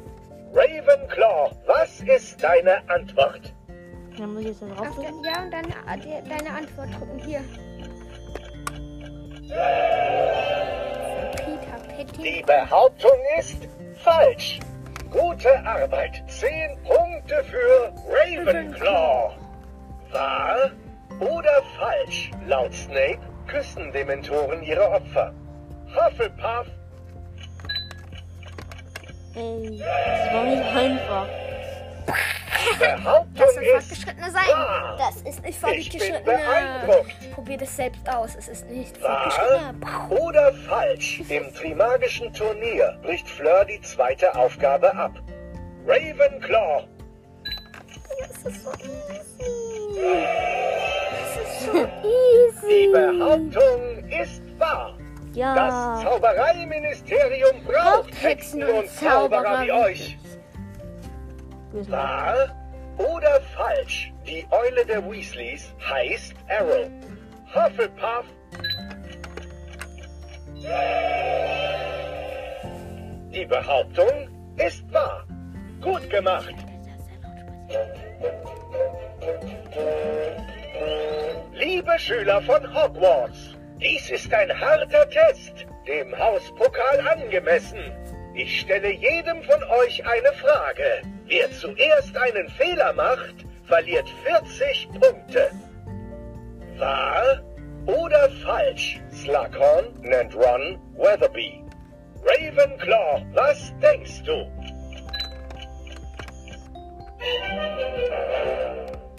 Ravenclaw, 0.53 1.51
was 1.65 2.01
ist 2.01 2.41
deine 2.43 2.77
Antwort? 2.89 3.53
Dann 4.17 4.33
muss 4.33 4.41
ich 4.41 4.48
jetzt 4.48 4.62
drauf 4.62 4.88
ja, 5.01 5.10
und 5.10 5.51
dann 5.51 5.65
äh, 5.65 5.98
die, 5.98 6.29
deine 6.29 6.50
Antwort 6.51 6.89
drücken. 7.00 7.19
Hier. 7.19 7.41
Peter 11.36 11.95
Petty. 11.95 12.21
Die 12.21 12.43
Behauptung 12.43 13.17
ist 13.39 13.67
falsch. 14.03 14.60
Gute 15.10 15.65
Arbeit. 15.65 16.24
Zehn 16.27 16.77
Punkte 16.83 17.43
für 17.45 17.93
Ravenclaw. 18.10 19.31
Wahr 20.12 20.71
oder 21.19 21.63
falsch? 21.77 22.31
Laut 22.48 22.74
Snape 22.74 23.31
küssen 23.48 23.91
Dementoren 23.91 24.62
ihre 24.63 24.89
Opfer. 24.89 25.33
Hufflepuff, 25.95 26.67
Ey, 29.36 29.79
das 29.79 30.33
war 30.33 30.43
nicht 30.43 30.63
einfach. 30.75 31.27
Behauptung 32.79 33.33
Das 33.36 33.53
sind 33.53 33.63
ist 33.63 33.71
fortgeschrittene 33.71 34.31
sein. 34.31 34.48
wahr. 34.50 34.98
Das 34.98 35.15
ist 35.17 35.25
nicht 35.25 35.38
Ich 35.38 35.43
bin 35.43 35.53
fortgeschrittene. 35.53 36.21
beeindruckt. 36.24 37.31
Probier 37.33 37.57
das 37.57 37.75
selbst 37.75 38.10
aus. 38.10 38.36
Es 38.36 38.48
ist 38.50 38.67
nicht 38.69 38.98
fortgeschrittene. 38.98 40.19
oder 40.21 40.53
falsch? 40.69 41.21
Im 41.29 41.53
Trimagischen 41.53 42.33
Turnier 42.33 42.98
bricht 43.01 43.27
Fleur 43.29 43.65
die 43.65 43.81
zweite 43.81 44.36
Aufgabe 44.36 44.93
ab. 44.95 45.12
Ravenclaw, 45.88 46.83
Das 48.19 48.53
ist 48.53 48.63
so 48.63 48.71
easy. 48.74 50.01
Das 51.62 51.74
so 51.74 51.88
die 52.63 52.74
easy. 52.77 52.91
Behauptung 52.91 54.10
ist 54.10 54.60
wahr. 54.60 54.98
Das 55.27 55.36
Ja. 55.36 56.00
Zaubereiministerium 56.03 57.63
braucht 57.65 58.22
Hexen 58.22 58.63
und 58.63 58.89
Zauberer 58.89 59.63
wie 59.63 59.72
euch. 59.72 60.18
Wahr 61.88 62.50
oder 62.98 63.39
falsch? 63.56 64.12
Die 64.25 64.46
Eule 64.51 64.86
der 64.86 65.10
Weasleys 65.10 65.74
heißt 65.89 66.34
Arrow. 66.50 66.89
Hufflepuff. 67.53 68.25
Die 73.34 73.46
Behauptung 73.46 74.30
ist 74.58 74.91
wahr. 74.94 75.25
Gut 75.82 76.10
gemacht. 76.10 76.56
Liebe 81.53 82.00
Schüler 82.00 82.41
von 82.43 82.62
Hogwarts, 82.74 83.58
dies 83.81 84.10
ist 84.10 84.34
ein 84.34 84.58
harter 84.58 85.10
Test, 85.10 85.65
dem 85.86 86.17
Hauspokal 86.17 87.05
angemessen. 87.08 87.91
Ich 88.34 88.62
stelle 88.62 88.91
jedem 88.91 89.43
von 89.43 89.62
euch 89.65 90.01
eine 90.05 90.31
Frage. 90.34 91.01
Wer 91.25 91.51
zuerst 91.51 92.15
einen 92.15 92.48
Fehler 92.51 92.93
macht, 92.93 93.36
verliert 93.65 94.08
40 94.24 94.89
Punkte. 95.00 95.51
Wahr 96.77 97.41
oder 97.86 98.29
falsch? 98.46 99.01
Slughorn 99.12 99.93
nennt 100.01 100.34
Ron 100.34 100.79
Weatherby. 100.96 101.62
Ravenclaw, 102.24 103.25
was 103.34 103.74
denkst 103.81 104.24
du? 104.24 104.50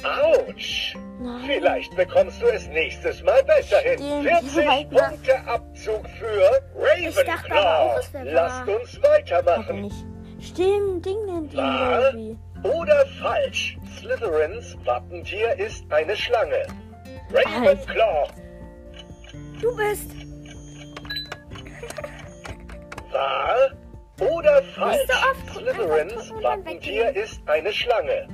Autsch! 0.04 0.96
Nein. 1.20 1.42
Vielleicht 1.46 1.94
bekommst 1.96 2.42
du 2.42 2.46
es 2.46 2.66
nächstes 2.68 3.22
Mal 3.22 3.42
besser 3.44 3.78
hin. 3.78 3.98
Stimmt, 3.98 4.50
40 4.50 4.66
weiter. 4.66 5.08
Punkte 5.08 5.38
Abzug 5.46 6.08
für 6.18 6.62
Ravenclaw. 6.74 8.00
Lasst 8.24 8.68
uns 8.68 9.02
weitermachen. 9.02 9.92
Stimmt, 10.40 11.06
Ding 11.06 11.24
nennt 11.26 11.52
ihn 11.52 11.58
Wahr 11.58 12.12
oder 12.64 13.06
falsch? 13.20 13.78
Slytherins 13.98 14.76
Wappentier 14.84 15.56
ist 15.58 15.84
eine 15.92 16.16
Schlange. 16.16 16.66
Ravenclaw. 17.32 18.28
Du 19.60 19.76
bist. 19.76 20.10
Wahr 23.12 23.70
oder 24.18 24.62
falsch? 24.74 25.00
Slytherins 25.52 26.30
Wappentier 26.42 27.14
ist 27.14 27.40
eine 27.46 27.72
Schlange. 27.72 28.26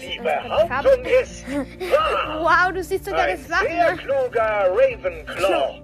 Die 0.00 0.18
Behauptung 0.18 1.04
ist 1.04 1.48
wahr. 1.48 2.40
Wow, 2.42 2.72
du 2.74 2.82
siehst 2.82 3.04
sogar 3.06 3.22
Ein 3.24 3.38
das 3.38 3.50
Wappen. 3.50 3.68
sehr 3.68 3.90
ne? 3.92 3.96
kluger 3.96 4.66
Ravenclaw. 4.70 5.80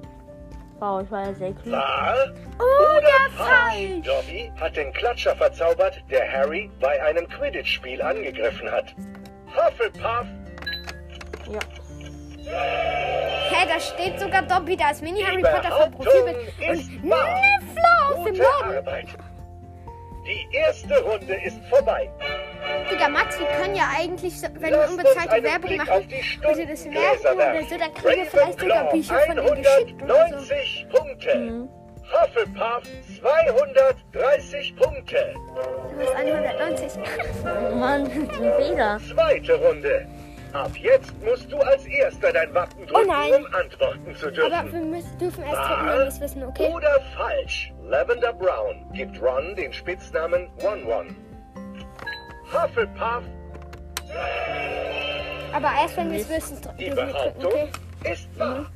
Wow, 0.78 1.02
ich 1.02 1.10
war 1.10 1.26
ja 1.26 1.34
sehr 1.34 1.52
klug. 1.52 1.72
Wahr 1.72 2.16
Oder 2.58 3.30
falsch. 3.36 4.06
Dobby 4.06 4.50
hat 4.60 4.76
den 4.76 4.92
Klatscher 4.92 5.36
verzaubert, 5.36 6.02
der 6.10 6.30
Harry 6.32 6.70
bei 6.80 7.02
einem 7.02 7.28
Quidditch-Spiel 7.28 8.00
angegriffen 8.02 8.70
hat. 8.70 8.94
Hufflepuff, 9.54 10.26
Ja. 11.50 11.60
Hä, 13.52 13.66
da 13.68 13.78
steht 13.80 14.18
sogar 14.18 14.42
Dobby, 14.42 14.76
da 14.76 14.90
ist 14.90 15.02
Mini 15.02 15.22
Harry 15.22 15.36
die 15.36 15.42
Potter 15.42 15.70
vom 15.70 15.90
Profilbild. 15.92 16.36
Und 16.68 17.10
wahr. 17.10 17.40
Niffler 17.60 18.08
aus 18.08 18.24
dem 18.24 18.36
Norden. 18.38 18.76
Arbeit. 18.78 19.06
Die 20.26 20.46
erste 20.54 21.02
Runde 21.02 21.34
ist 21.44 21.58
vorbei. 21.68 22.10
Digga, 22.90 23.08
Max, 23.08 23.38
wir 23.38 23.46
können 23.46 23.74
ja 23.74 23.88
eigentlich, 23.96 24.34
wenn 24.42 24.72
wir 24.72 24.88
unbezahlte 24.88 25.42
Werbung 25.42 25.68
Blick 25.68 25.80
auf 25.80 25.88
machen, 25.88 26.08
die 26.08 26.14
bitte 26.14 26.66
das 26.66 26.80
Stundengläser 26.80 27.34
merken 27.34 27.36
oder 27.36 27.38
werfen. 27.38 27.68
so, 27.68 27.78
dann 27.78 27.94
kriegen 27.94 28.16
wir 28.16 28.26
vielleicht 28.26 28.60
sogar 28.60 28.90
Bücher 28.90 29.20
von 29.20 29.36
denen 29.36 29.62
geschickt 29.62 30.02
oder 30.02 30.40
so. 30.40 30.54
190 30.54 30.86
Punkte. 30.90 31.68
Hufflepuff 32.10 32.82
230 33.20 34.76
Punkte. 34.76 35.34
Du 35.94 36.00
hast 36.00 36.14
190. 36.16 36.92
Mann, 37.78 38.04
das 38.04 38.40
ein 38.40 38.52
Fehler. 38.58 39.00
Zweite 39.08 39.54
Runde. 39.54 40.06
Ab 40.52 40.70
jetzt 40.76 41.12
musst 41.24 41.50
du 41.52 41.58
als 41.58 41.84
Erster 41.86 42.32
dein 42.32 42.52
Wappen 42.54 42.86
drücken, 42.86 43.08
Oh 43.10 43.36
um 43.36 43.54
antworten 43.54 44.16
zu 44.16 44.30
dürfen. 44.32 44.52
Aber 44.52 44.72
wir 44.72 44.80
müssen, 44.80 45.18
dürfen 45.18 45.44
erst 45.44 45.60
drücken, 45.60 45.86
wenn 45.86 45.98
wir 45.98 46.06
es 46.06 46.20
wissen, 46.20 46.42
okay? 46.44 46.72
Oder 46.72 47.00
falsch. 47.16 47.72
Lavender 47.84 48.32
Brown 48.32 48.90
gibt 48.92 49.20
Ron 49.22 49.54
den 49.54 49.72
Spitznamen 49.72 50.48
One-One. 50.62 51.14
Hufflepuff, 52.52 53.22
Aber 55.52 55.70
erst 55.80 55.96
wenn 55.96 56.10
wir 56.10 56.20
es 56.20 56.28
wissen, 56.28 56.60
dr- 56.62 56.74
die 56.76 56.90
drücken, 56.90 57.12
Behauptung 57.12 57.52
okay? 57.52 57.68
ist 58.12 58.38
wahr. 58.38 58.66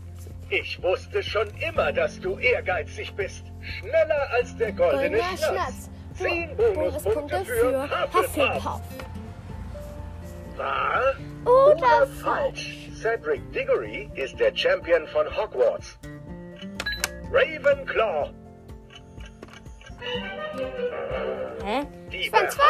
Ich 0.51 0.81
wusste 0.81 1.23
schon 1.23 1.49
immer, 1.69 1.91
dass 1.93 2.21
du 2.21 2.39
ehrgeizig 2.39 3.13
bist. 3.15 3.45
Schneller 3.63 4.29
als 4.39 4.57
der 4.57 4.73
goldene 4.73 5.19
Goldener 5.19 5.37
Schnatz. 5.37 5.91
Zehn 6.15 6.57
Bonuspunkte 6.57 7.45
für 7.45 7.83
Hufflepuff. 7.83 8.15
Hufflepuff. 8.15 8.81
Wahr 10.57 11.03
Oder 11.45 12.07
falsch? 12.23 12.89
Cedric 12.95 13.41
Diggory 13.53 14.11
ist 14.15 14.39
der 14.41 14.55
Champion 14.57 15.07
von 15.09 15.27
Hogwarts. 15.37 15.99
Ravenclaw, 17.33 18.31
Hä? 21.65 21.83
die 22.13 22.33
waren 22.33 22.49
zwei. 22.51 22.63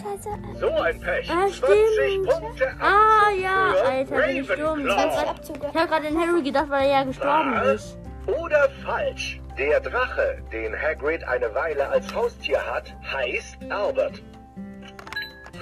Scheiße. 0.03 0.29
So 0.59 0.71
ein 0.71 1.01
Pech. 1.01 1.31
Ah, 1.31 1.47
20 1.47 1.59
stimmt. 1.59 2.29
Punkte 2.29 2.75
Ah, 2.81 3.31
ja, 3.41 3.73
Alter, 3.89 4.17
bin 4.27 4.37
ich 4.39 4.47
dumm. 4.49 4.57
20 4.57 4.89
Ravenclaw. 4.89 5.29
Abzüge. 5.31 5.67
Ich 5.73 5.75
habe 5.81 5.89
gerade 5.89 6.09
an 6.09 6.19
Harry 6.19 6.43
gedacht, 6.43 6.71
weil 6.71 6.87
er 6.87 6.91
ja 6.91 7.05
gestorben 7.05 7.55
Wahr 7.55 7.65
ist. 7.73 7.99
oder 8.27 8.69
falsch? 8.85 9.41
Der 9.59 9.81
Drache, 9.81 10.43
den 10.53 10.75
Hagrid 10.81 11.25
eine 11.25 11.55
Weile 11.55 11.89
als 11.89 12.13
Haustier 12.15 12.61
hat, 12.67 12.95
heißt 13.13 13.57
Albert. 13.71 14.23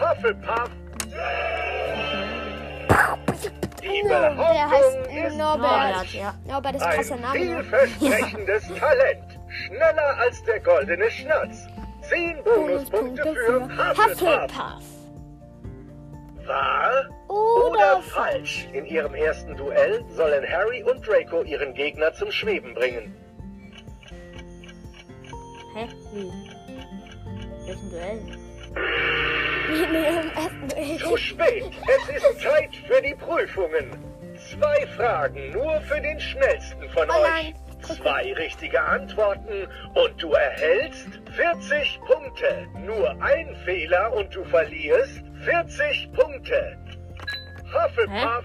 Hufflepuff. 0.01 0.71
Der 3.85 4.71
heißt 4.71 4.99
Norbert. 5.37 5.37
Norbert, 5.37 6.13
ja. 6.15 6.35
Norbert 6.47 6.75
ist 6.77 6.83
ein 6.83 6.95
krasser 6.95 7.17
Name. 7.17 7.39
ne? 7.39 7.45
vielversprechendes 7.65 8.69
Talent. 8.79 9.25
Schneller 9.49 10.17
als 10.19 10.43
der 10.45 10.61
goldene 10.61 11.11
Schnatz. 11.11 11.67
Zehn 12.03 12.43
Bonuspunkte 12.45 13.35
für 13.35 13.63
Hufflepuff. 13.63 13.99
Hufflepuff. 14.19 14.83
Wahr 16.47 17.09
Oder 17.29 17.71
oder 17.71 18.03
falsch? 18.03 18.69
In 18.73 18.85
ihrem 18.85 19.15
ersten 19.15 19.57
Duell 19.57 20.05
sollen 20.11 20.45
Harry 20.51 20.83
und 20.83 21.07
Draco 21.07 21.43
ihren 21.43 21.73
Gegner 21.73 22.13
zum 22.13 22.31
Schweben 22.31 22.75
bringen. 22.75 23.15
Hä? 25.75 25.89
Wie? 26.13 26.31
Welchen 27.67 27.91
Duell? 27.91 28.21
Zu 30.99 31.17
spät. 31.17 31.65
Es 31.65 32.17
ist 32.17 32.41
Zeit 32.41 32.77
für 32.87 33.01
die 33.01 33.15
Prüfungen. 33.15 33.91
Zwei 34.37 34.87
Fragen 34.89 35.53
nur 35.53 35.81
für 35.83 36.01
den 36.01 36.21
schnellsten 36.21 36.89
von 36.91 37.09
Oh 37.09 37.23
euch. 37.23 37.55
Zwei 37.97 38.33
richtige 38.35 38.81
Antworten 38.81 39.69
und 39.95 40.23
du 40.23 40.33
erhältst 40.33 41.09
40 41.33 42.01
Punkte. 42.07 42.67
Nur 42.85 43.11
ein 43.23 43.57
Fehler 43.65 44.13
und 44.13 44.35
du 44.35 44.45
verlierst 44.45 45.23
40 45.45 46.13
Punkte. 46.13 46.79
Hufflepuff, 47.73 48.45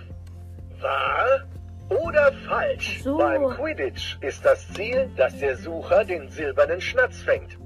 wahr 0.79 1.45
oder 1.89 2.31
falsch? 2.47 3.01
So. 3.03 3.17
Beim 3.17 3.49
Quidditch 3.49 4.17
ist 4.21 4.43
das 4.45 4.67
Ziel, 4.73 5.09
dass 5.17 5.37
der 5.37 5.57
Sucher 5.57 6.05
den 6.05 6.29
silbernen 6.29 6.81
Schnatz 6.81 7.21
fängt. 7.21 7.57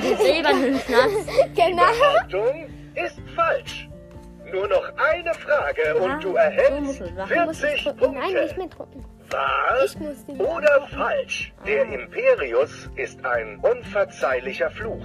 Den 0.00 0.16
silbernen 0.18 0.80
Schnatz. 0.80 1.26
Genau. 1.54 1.82
Behauptung 1.84 2.68
ist 2.94 3.20
falsch. 3.34 3.88
Nur 4.52 4.68
noch 4.68 4.84
eine 4.96 5.32
Frage 5.34 5.94
und 5.94 6.10
Ah, 6.10 6.18
du 6.18 6.30
so 6.32 6.36
erhältst 6.36 6.80
musst 6.82 7.00
es 7.00 7.28
40 7.28 7.84
drücken. 7.84 8.14
Nein, 8.14 8.34
nicht 8.34 8.56
Punkte. 8.56 8.58
mehr 8.58 8.68
drücken. 8.68 9.04
Wahr 9.30 10.56
oder 10.56 10.86
falsch? 10.88 11.52
Der 11.66 11.84
Imperius 11.84 12.90
ist 12.96 13.24
ein 13.24 13.58
unverzeihlicher 13.60 14.70
Fluch. 14.70 15.02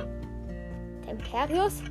Der 1.06 1.14
Imperius? 1.14 1.82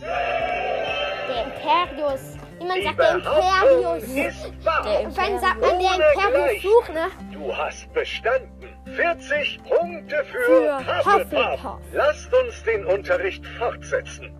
Der 0.00 1.44
Imperius. 1.44 2.36
Niemand 2.58 2.78
Die 2.78 2.84
sagt 2.84 2.98
der 2.98 3.14
Imperius. 3.14 4.02
ist 4.04 4.64
wahr. 4.64 4.82
Der 4.84 5.16
Wann 5.16 5.40
sagt 5.40 5.60
man 5.60 5.78
der 5.78 5.94
Imperius. 5.94 6.60
Fluch, 6.60 6.88
ne? 6.88 7.06
Du 7.32 7.56
hast 7.56 7.92
bestanden. 7.92 8.68
40 8.96 9.60
Punkte 9.64 10.24
für, 10.24 10.44
Für 10.44 10.78
Hufflepuff. 10.78 11.64
Hufflepuff. 11.64 11.80
Lasst 11.92 12.32
uns 12.34 12.62
den 12.64 12.84
Unterricht 12.86 13.46
fortsetzen. 13.58 14.34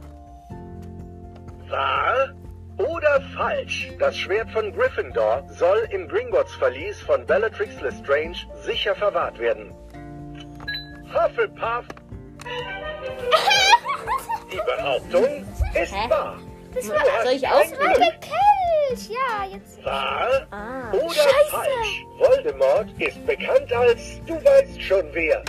Wahr 1.69 2.31
oder 2.79 3.21
falsch? 3.37 3.91
Das 3.99 4.17
Schwert 4.17 4.51
von 4.51 4.73
Gryffindor 4.73 5.45
soll 5.49 5.87
im 5.91 6.09
Gringotts-Verlies 6.09 7.01
von 7.03 7.27
Bellatrix 7.27 7.81
Lestrange 7.81 8.37
sicher 8.63 8.95
verwahrt 8.95 9.39
werden. 9.39 9.73
Hufflepuff, 11.13 11.85
die 14.53 14.61
Behauptung 14.77 15.45
ist 15.75 15.93
wahr. 16.09 16.39
Das 16.75 16.85
Du 16.85 16.91
war 16.93 17.01
hast 17.01 17.23
Soll 17.25 17.33
ich? 17.35 17.41
Glück. 17.79 17.97
der 17.97 18.13
Kelch. 18.21 19.09
Ja, 19.11 19.45
jetzt. 19.53 19.85
Wahr 19.85 20.47
Ah. 20.51 20.93
oder 20.93 21.09
Scheiße. 21.15 21.51
falsch? 21.51 22.05
Voldemort 22.19 22.87
ist 22.99 23.27
bekannt 23.27 23.73
als, 23.73 24.01
du 24.27 24.35
weißt 24.45 24.81
schon 24.83 25.05
wer. 25.13 25.43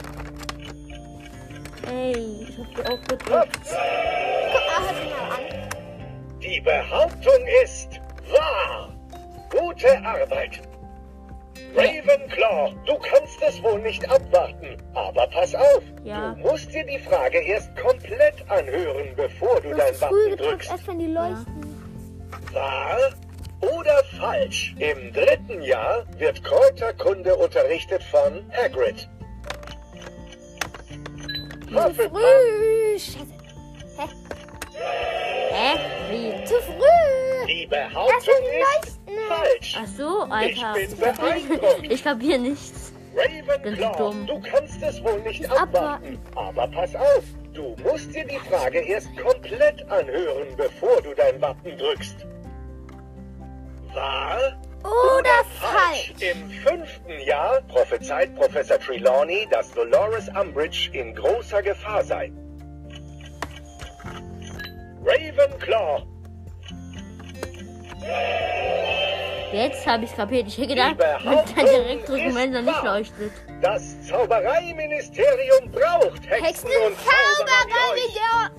Ey, 1.87 2.45
ich 2.47 2.57
hab 2.57 2.75
dir 2.75 2.91
auch 2.93 3.01
gedrückt. 3.07 3.59
Guck 4.51 4.65
mal, 4.65 4.81
hör 4.81 4.93
dir 4.93 5.09
mal 5.09 5.31
an. 5.35 5.69
Die 6.41 6.61
Behauptung 6.61 7.45
ist 7.63 7.89
wahr. 8.31 8.93
Gute 9.49 9.97
Arbeit. 10.05 10.61
Ravenclaw, 11.75 12.73
du 12.85 12.97
kannst 12.97 13.41
es 13.47 13.61
wohl 13.63 13.79
nicht 13.81 14.07
abwarten. 14.09 14.77
Aber 14.93 15.27
pass 15.27 15.53
auf, 15.55 15.83
Ja. 16.03 16.33
du 16.33 16.39
musst 16.47 16.73
dir 16.73 16.83
die 16.85 16.99
Frage 16.99 17.39
erst 17.41 17.75
komplett 17.77 18.35
anhören, 18.49 19.07
bevor 19.15 19.61
du 19.61 19.69
Du 19.69 19.75
dein 19.77 19.93
gedrückt, 19.93 20.39
drückst. 20.39 20.71
erst 20.71 20.87
wenn 20.87 20.99
die 20.99 21.07
leuchten. 21.07 21.79
Wahr 22.53 22.97
oder 23.61 24.03
falsch? 24.19 24.73
Im 24.79 25.13
dritten 25.13 25.61
Jahr 25.61 26.05
wird 26.17 26.43
Kräuterkunde 26.43 27.35
unterrichtet 27.35 28.01
von 28.03 28.43
Hagrid. 28.51 29.07
Früh. 31.69 32.97
Scheiße. 32.97 33.19
Hä? 35.51 35.77
Wie? 36.09 36.45
Zu 36.45 36.55
früh. 36.61 37.45
die 37.47 37.65
Behauptung 37.67 38.33
ist. 38.83 38.98
Falsch. 39.27 39.77
Ach 39.81 39.87
so, 39.87 40.21
Alter. 40.29 40.75
Ich 40.77 40.89
bin 40.89 40.99
beeindruckt. 40.99 41.91
Ich 41.91 42.03
kapier 42.03 42.37
nichts. 42.37 42.93
Ravenclaw, 43.15 44.13
du 44.27 44.39
kannst 44.41 44.81
es 44.81 45.03
wohl 45.03 45.19
nicht 45.21 45.41
Nicht 45.41 45.51
abwarten. 45.51 46.19
Aber 46.35 46.67
pass 46.67 46.95
auf, 46.95 47.23
du 47.53 47.75
musst 47.83 48.13
dir 48.13 48.25
die 48.25 48.37
Frage 48.37 48.79
erst 48.79 49.09
komplett 49.17 49.89
anhören, 49.89 50.47
bevor 50.55 51.01
du 51.01 51.13
dein 51.15 51.41
Wappen 51.41 51.77
drückst. 51.77 52.25
Wahr 53.93 54.61
Oder 54.83 55.43
falsch. 55.59 56.13
Im 56.19 56.49
fünften 56.49 57.19
Jahr 57.25 57.61
prophezeit 57.63 58.35
Professor 58.35 58.79
Trelawney, 58.79 59.47
dass 59.51 59.71
Dolores 59.71 60.29
Umbridge 60.29 60.91
in 60.93 61.15
großer 61.15 61.63
Gefahr 61.63 62.03
sei. 62.03 62.31
Ravenclaw, 65.03 66.03
Jetzt 69.51 69.85
habe 69.87 70.05
ich 70.05 70.15
kapiert. 70.15 70.47
Ich 70.47 70.57
hätte 70.57 70.67
gedacht, 70.67 70.97
man 71.23 71.45
kann 71.45 71.65
direkt 71.65 72.07
drücken, 72.07 72.35
wenn 72.35 72.53
er 72.53 72.61
nicht 72.61 72.83
leuchtet. 72.83 73.31
Das 73.61 74.01
Zaubereiministerium 74.07 75.71
braucht 75.71 76.29
Hexen, 76.29 76.45
Hexen, 76.45 76.69
und 76.85 76.95
Zauberer 76.97 78.51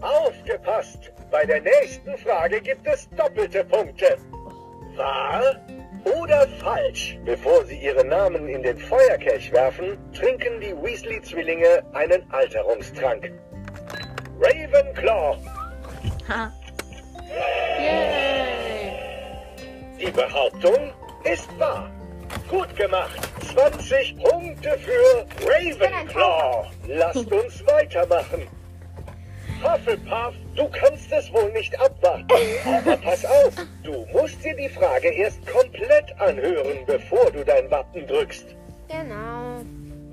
Aufgepasst! 0.00 1.12
Bei 1.30 1.44
der 1.44 1.60
nächsten 1.60 2.16
Frage 2.18 2.60
gibt 2.60 2.86
es 2.86 3.08
doppelte 3.10 3.64
Punkte. 3.64 4.16
Wahr 4.96 5.56
oder 6.04 6.48
falsch? 6.60 7.18
Bevor 7.24 7.64
sie 7.66 7.76
ihren 7.76 8.08
Namen 8.08 8.48
in 8.48 8.62
den 8.62 8.78
Feuerkelch 8.78 9.52
werfen, 9.52 9.98
trinken 10.14 10.60
die 10.60 10.74
Weasley-Zwillinge 10.74 11.84
einen 11.92 12.22
Alterungstrank. 12.32 13.30
Ravenclaw. 14.40 15.36
Ha. 16.28 16.52
Yay. 17.78 18.17
Die 20.00 20.10
Behauptung 20.10 20.92
ist 21.24 21.58
wahr. 21.58 21.90
Gut 22.48 22.74
gemacht. 22.76 23.18
20 23.52 24.16
Punkte 24.22 24.78
für 24.78 25.26
Ravenclaw. 25.46 26.70
Lasst 26.86 27.32
uns 27.32 27.66
weitermachen. 27.66 28.46
Hufflepuff, 29.62 30.34
du 30.54 30.68
kannst 30.68 31.10
es 31.10 31.32
wohl 31.32 31.50
nicht 31.52 31.78
abwarten. 31.80 32.26
Aber 32.64 32.96
pass 32.98 33.24
auf, 33.24 33.54
du 33.82 34.06
musst 34.12 34.44
dir 34.44 34.54
die 34.54 34.68
Frage 34.68 35.08
erst 35.08 35.44
komplett 35.46 36.20
anhören, 36.20 36.84
bevor 36.86 37.28
du 37.32 37.44
dein 37.44 37.68
Wappen 37.70 38.06
drückst. 38.06 38.54
Genau. 38.88 39.62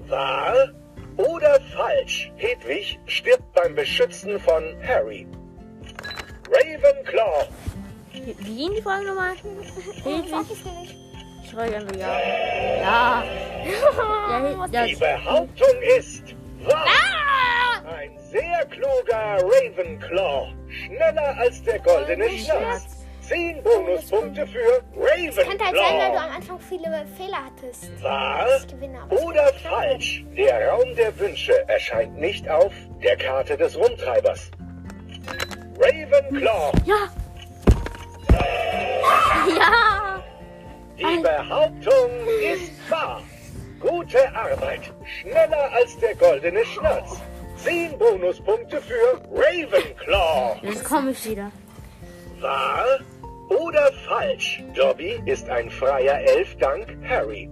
Wahr 0.08 0.70
oder 1.18 1.60
falsch? 1.76 2.32
Hedwig 2.38 3.00
stirbt 3.06 3.54
beim 3.54 3.76
Beschützen 3.76 4.40
von 4.40 4.64
Harry. 4.86 5.28
Ravenclaw. 6.50 7.48
Wie 8.24 8.56
ging 8.56 8.74
die 8.76 8.82
Frage 8.82 9.06
nochmal? 9.06 9.34
Sag 9.36 10.06
Hedwig? 10.06 10.52
ich 10.52 10.64
dir 10.64 10.80
nicht. 10.80 10.96
Ich 11.44 11.50
schreibe 11.52 11.76
einfach 11.76 11.96
ja. 11.96 12.20
Ja. 12.80 13.24
Ja, 13.66 14.66
ja, 14.72 14.86
Die. 14.86 14.96
Behauptung 14.96 15.82
ist 15.98 16.36
wahr. 16.64 16.86
Ah! 16.88 17.96
Ein 17.98 18.18
sehr 18.32 18.66
kluger 18.66 19.38
Ravenclaw. 19.44 20.54
Schneller 20.70 21.38
als 21.38 21.64
der 21.64 21.80
goldene 21.80 22.26
Goldene 22.26 22.40
Schnatz. 22.40 23.06
Zehn 23.22 23.64
Bonuspunkte 23.64 24.46
für 24.46 24.84
Könnte 25.48 25.66
halt 25.66 25.76
sein, 25.76 25.84
weil 25.98 26.12
du 26.12 26.16
Ravenclaw. 26.16 26.26
am 26.30 26.36
Anfang 26.36 26.60
viele 26.60 27.06
Fehler 27.18 27.38
hattest. 27.46 28.04
Wahr 28.04 28.48
oder 29.10 29.52
falsch? 29.68 30.24
Der 30.38 30.68
Raum 30.70 30.96
der 30.96 31.18
Wünsche 31.20 31.68
erscheint 31.68 32.18
nicht 32.20 32.48
auf 32.50 32.72
der 33.04 33.18
Karte 33.18 33.58
des 33.58 33.76
Rumtreibers. 33.78 34.52
Ravenclaw. 35.80 36.72
Ja. 36.86 37.08
Ja. 39.58 40.22
Die 40.98 41.22
Behauptung 41.22 42.10
ist 42.54 42.72
wahr. 42.90 43.22
Gute 43.80 44.34
Arbeit. 44.36 44.92
Schneller 45.22 45.72
als 45.74 45.98
der 46.00 46.16
goldene 46.16 46.66
Schnatz. 46.66 47.20
Zehn 47.58 47.98
Bonuspunkte 47.98 48.82
für 48.82 49.22
Ravenclaw. 49.32 50.58
Jetzt 50.62 50.84
komme 50.84 51.12
ich 51.12 51.30
wieder. 51.30 51.52
Wahr 52.40 53.00
oder 53.50 53.92
falsch? 54.08 54.64
Dobby 54.76 55.22
ist 55.26 55.50
ein 55.50 55.70
freier 55.70 56.20
Elf 56.22 56.56
dank 56.58 56.88
Harry. 57.08 57.50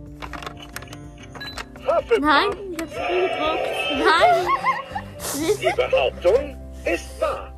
Hufflepuff, 1.86 2.20
Nein, 2.20 2.50
ich 2.76 2.82
hab's. 2.82 2.96
Nein. 3.92 5.58
die 5.62 5.76
Behauptung 5.76 6.58
ist 6.86 7.22
wahr. 7.22 7.53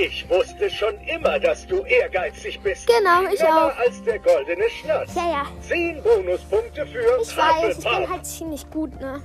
Ich 0.00 0.28
wusste 0.30 0.70
schon 0.70 0.94
immer, 1.00 1.40
dass 1.40 1.66
du 1.66 1.82
ehrgeizig 1.82 2.60
bist. 2.60 2.86
Genau, 2.86 3.22
ich 3.32 3.40
Schneller 3.40 3.66
auch. 3.74 3.78
als 3.78 4.00
der 4.04 4.18
goldene 4.20 4.70
Schnatz. 4.70 5.12
Ja, 5.16 5.22
ja. 5.30 5.42
Zehn 5.60 6.00
Bonuspunkte 6.04 6.86
für 6.86 7.00
Ich 7.20 7.36
weiß, 7.36 7.78
ich 7.78 7.84
bin 7.84 8.08
halt 8.08 8.24
ziemlich 8.24 8.70
gut, 8.70 8.92
ne? 9.00 9.20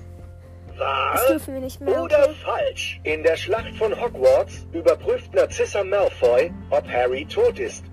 Das 0.70 0.80
Wahr 0.80 1.28
dürfen 1.30 1.54
wir 1.54 1.62
nicht 1.62 1.80
mehr. 1.80 2.02
oder 2.02 2.24
Okay? 2.24 2.34
falsch? 2.44 3.00
In 3.04 3.22
der 3.22 3.36
Schlacht 3.38 3.76
von 3.78 3.94
Hogwarts 4.02 4.66
überprüft 4.72 5.32
Narcissa 5.36 5.84
Malfoy, 5.84 6.52
ob 6.72 6.88
Harry 6.90 7.24
tot 7.26 7.60
ist. 7.60 7.84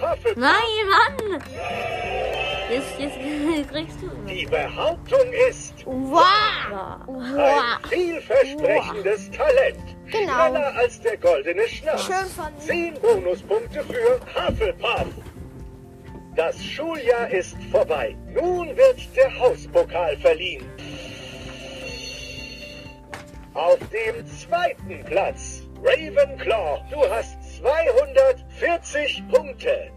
Hufflepuff, 0.00 0.36
Nein, 0.36 0.52
Mann. 0.90 1.42
Jetzt, 2.68 2.98
jetzt 2.98 3.70
kriegst 3.70 3.96
du. 4.02 4.10
die 4.28 4.46
Behauptung 4.46 5.32
ist 5.48 5.75
Wow! 5.86 6.20
Ja. 6.72 7.00
ein 7.06 7.06
Wow! 7.06 7.88
vielversprechendes 7.88 9.30
Talent. 9.30 9.78
Genau. 10.10 10.32
Schneller 10.48 10.74
als 10.76 11.00
der 11.00 11.16
goldene 11.16 11.68
Schnaps. 11.68 12.06
Schön 12.06 12.26
von 12.26 12.52
mir. 12.54 12.60
Zehn 12.60 12.94
Bonuspunkte 13.00 13.84
für 13.84 14.20
Hufflepuff. 14.34 15.06
Das 16.34 16.62
Schuljahr 16.62 17.30
ist 17.30 17.56
vorbei. 17.70 18.16
Nun 18.34 18.76
wird 18.76 18.98
der 19.16 19.38
Hauspokal 19.38 20.16
verliehen. 20.18 20.64
Auf 23.54 23.78
dem 23.90 24.26
zweiten 24.26 25.04
Platz 25.04 25.62
Ravenclaw. 25.82 26.82
Du 26.90 26.98
hast 27.10 27.36
240 27.58 29.22
Punkte. 29.28 29.90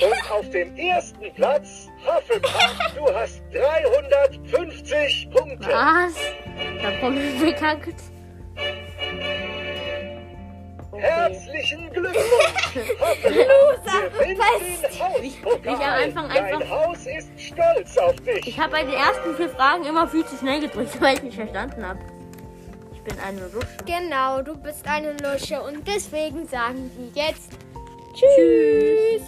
Und 0.00 0.30
auf 0.32 0.48
dem 0.50 0.74
ersten 0.76 1.32
Platz 1.34 1.83
Hufflepuff. 2.06 2.76
Du 2.96 3.14
hast 3.14 3.42
350 3.52 5.30
Punkte. 5.30 5.68
Was? 5.68 6.14
Da 6.82 6.90
kommt 7.00 7.18
ich 7.18 7.40
bekackt. 7.40 7.94
Okay. 10.90 11.02
Herzlichen 11.02 11.90
Glückwunsch! 11.92 12.74
Loser, 13.24 14.10
Hauspokal. 15.00 15.60
Ich 15.64 15.68
am 15.80 15.80
Anfang 15.82 16.28
Dein 16.28 16.44
einfach- 16.54 16.70
Haus 16.70 16.98
ist 17.06 17.28
stolz 17.40 17.96
auf 17.98 18.14
dich. 18.20 18.46
Ich 18.46 18.58
habe 18.60 18.70
bei 18.72 18.82
den 18.84 18.92
ersten 18.94 19.34
vier 19.36 19.48
Fragen 19.48 19.84
immer 19.84 20.06
viel 20.06 20.24
zu 20.24 20.36
schnell 20.36 20.60
gedrückt, 20.60 20.96
weil 21.00 21.16
ich 21.16 21.22
nicht 21.24 21.36
verstanden 21.36 21.84
habe. 21.86 21.98
Ich 22.94 23.00
bin 23.02 23.16
eine 23.20 23.40
Lusche. 23.48 23.66
Genau, 23.86 24.42
du 24.42 24.56
bist 24.56 24.86
eine 24.86 25.12
Lusche 25.14 25.60
und 25.62 25.86
deswegen 25.86 26.46
sagen 26.46 26.90
wir 26.96 27.22
jetzt 27.24 27.50
Tschüss. 28.14 28.36
Tschüss. 28.36 29.22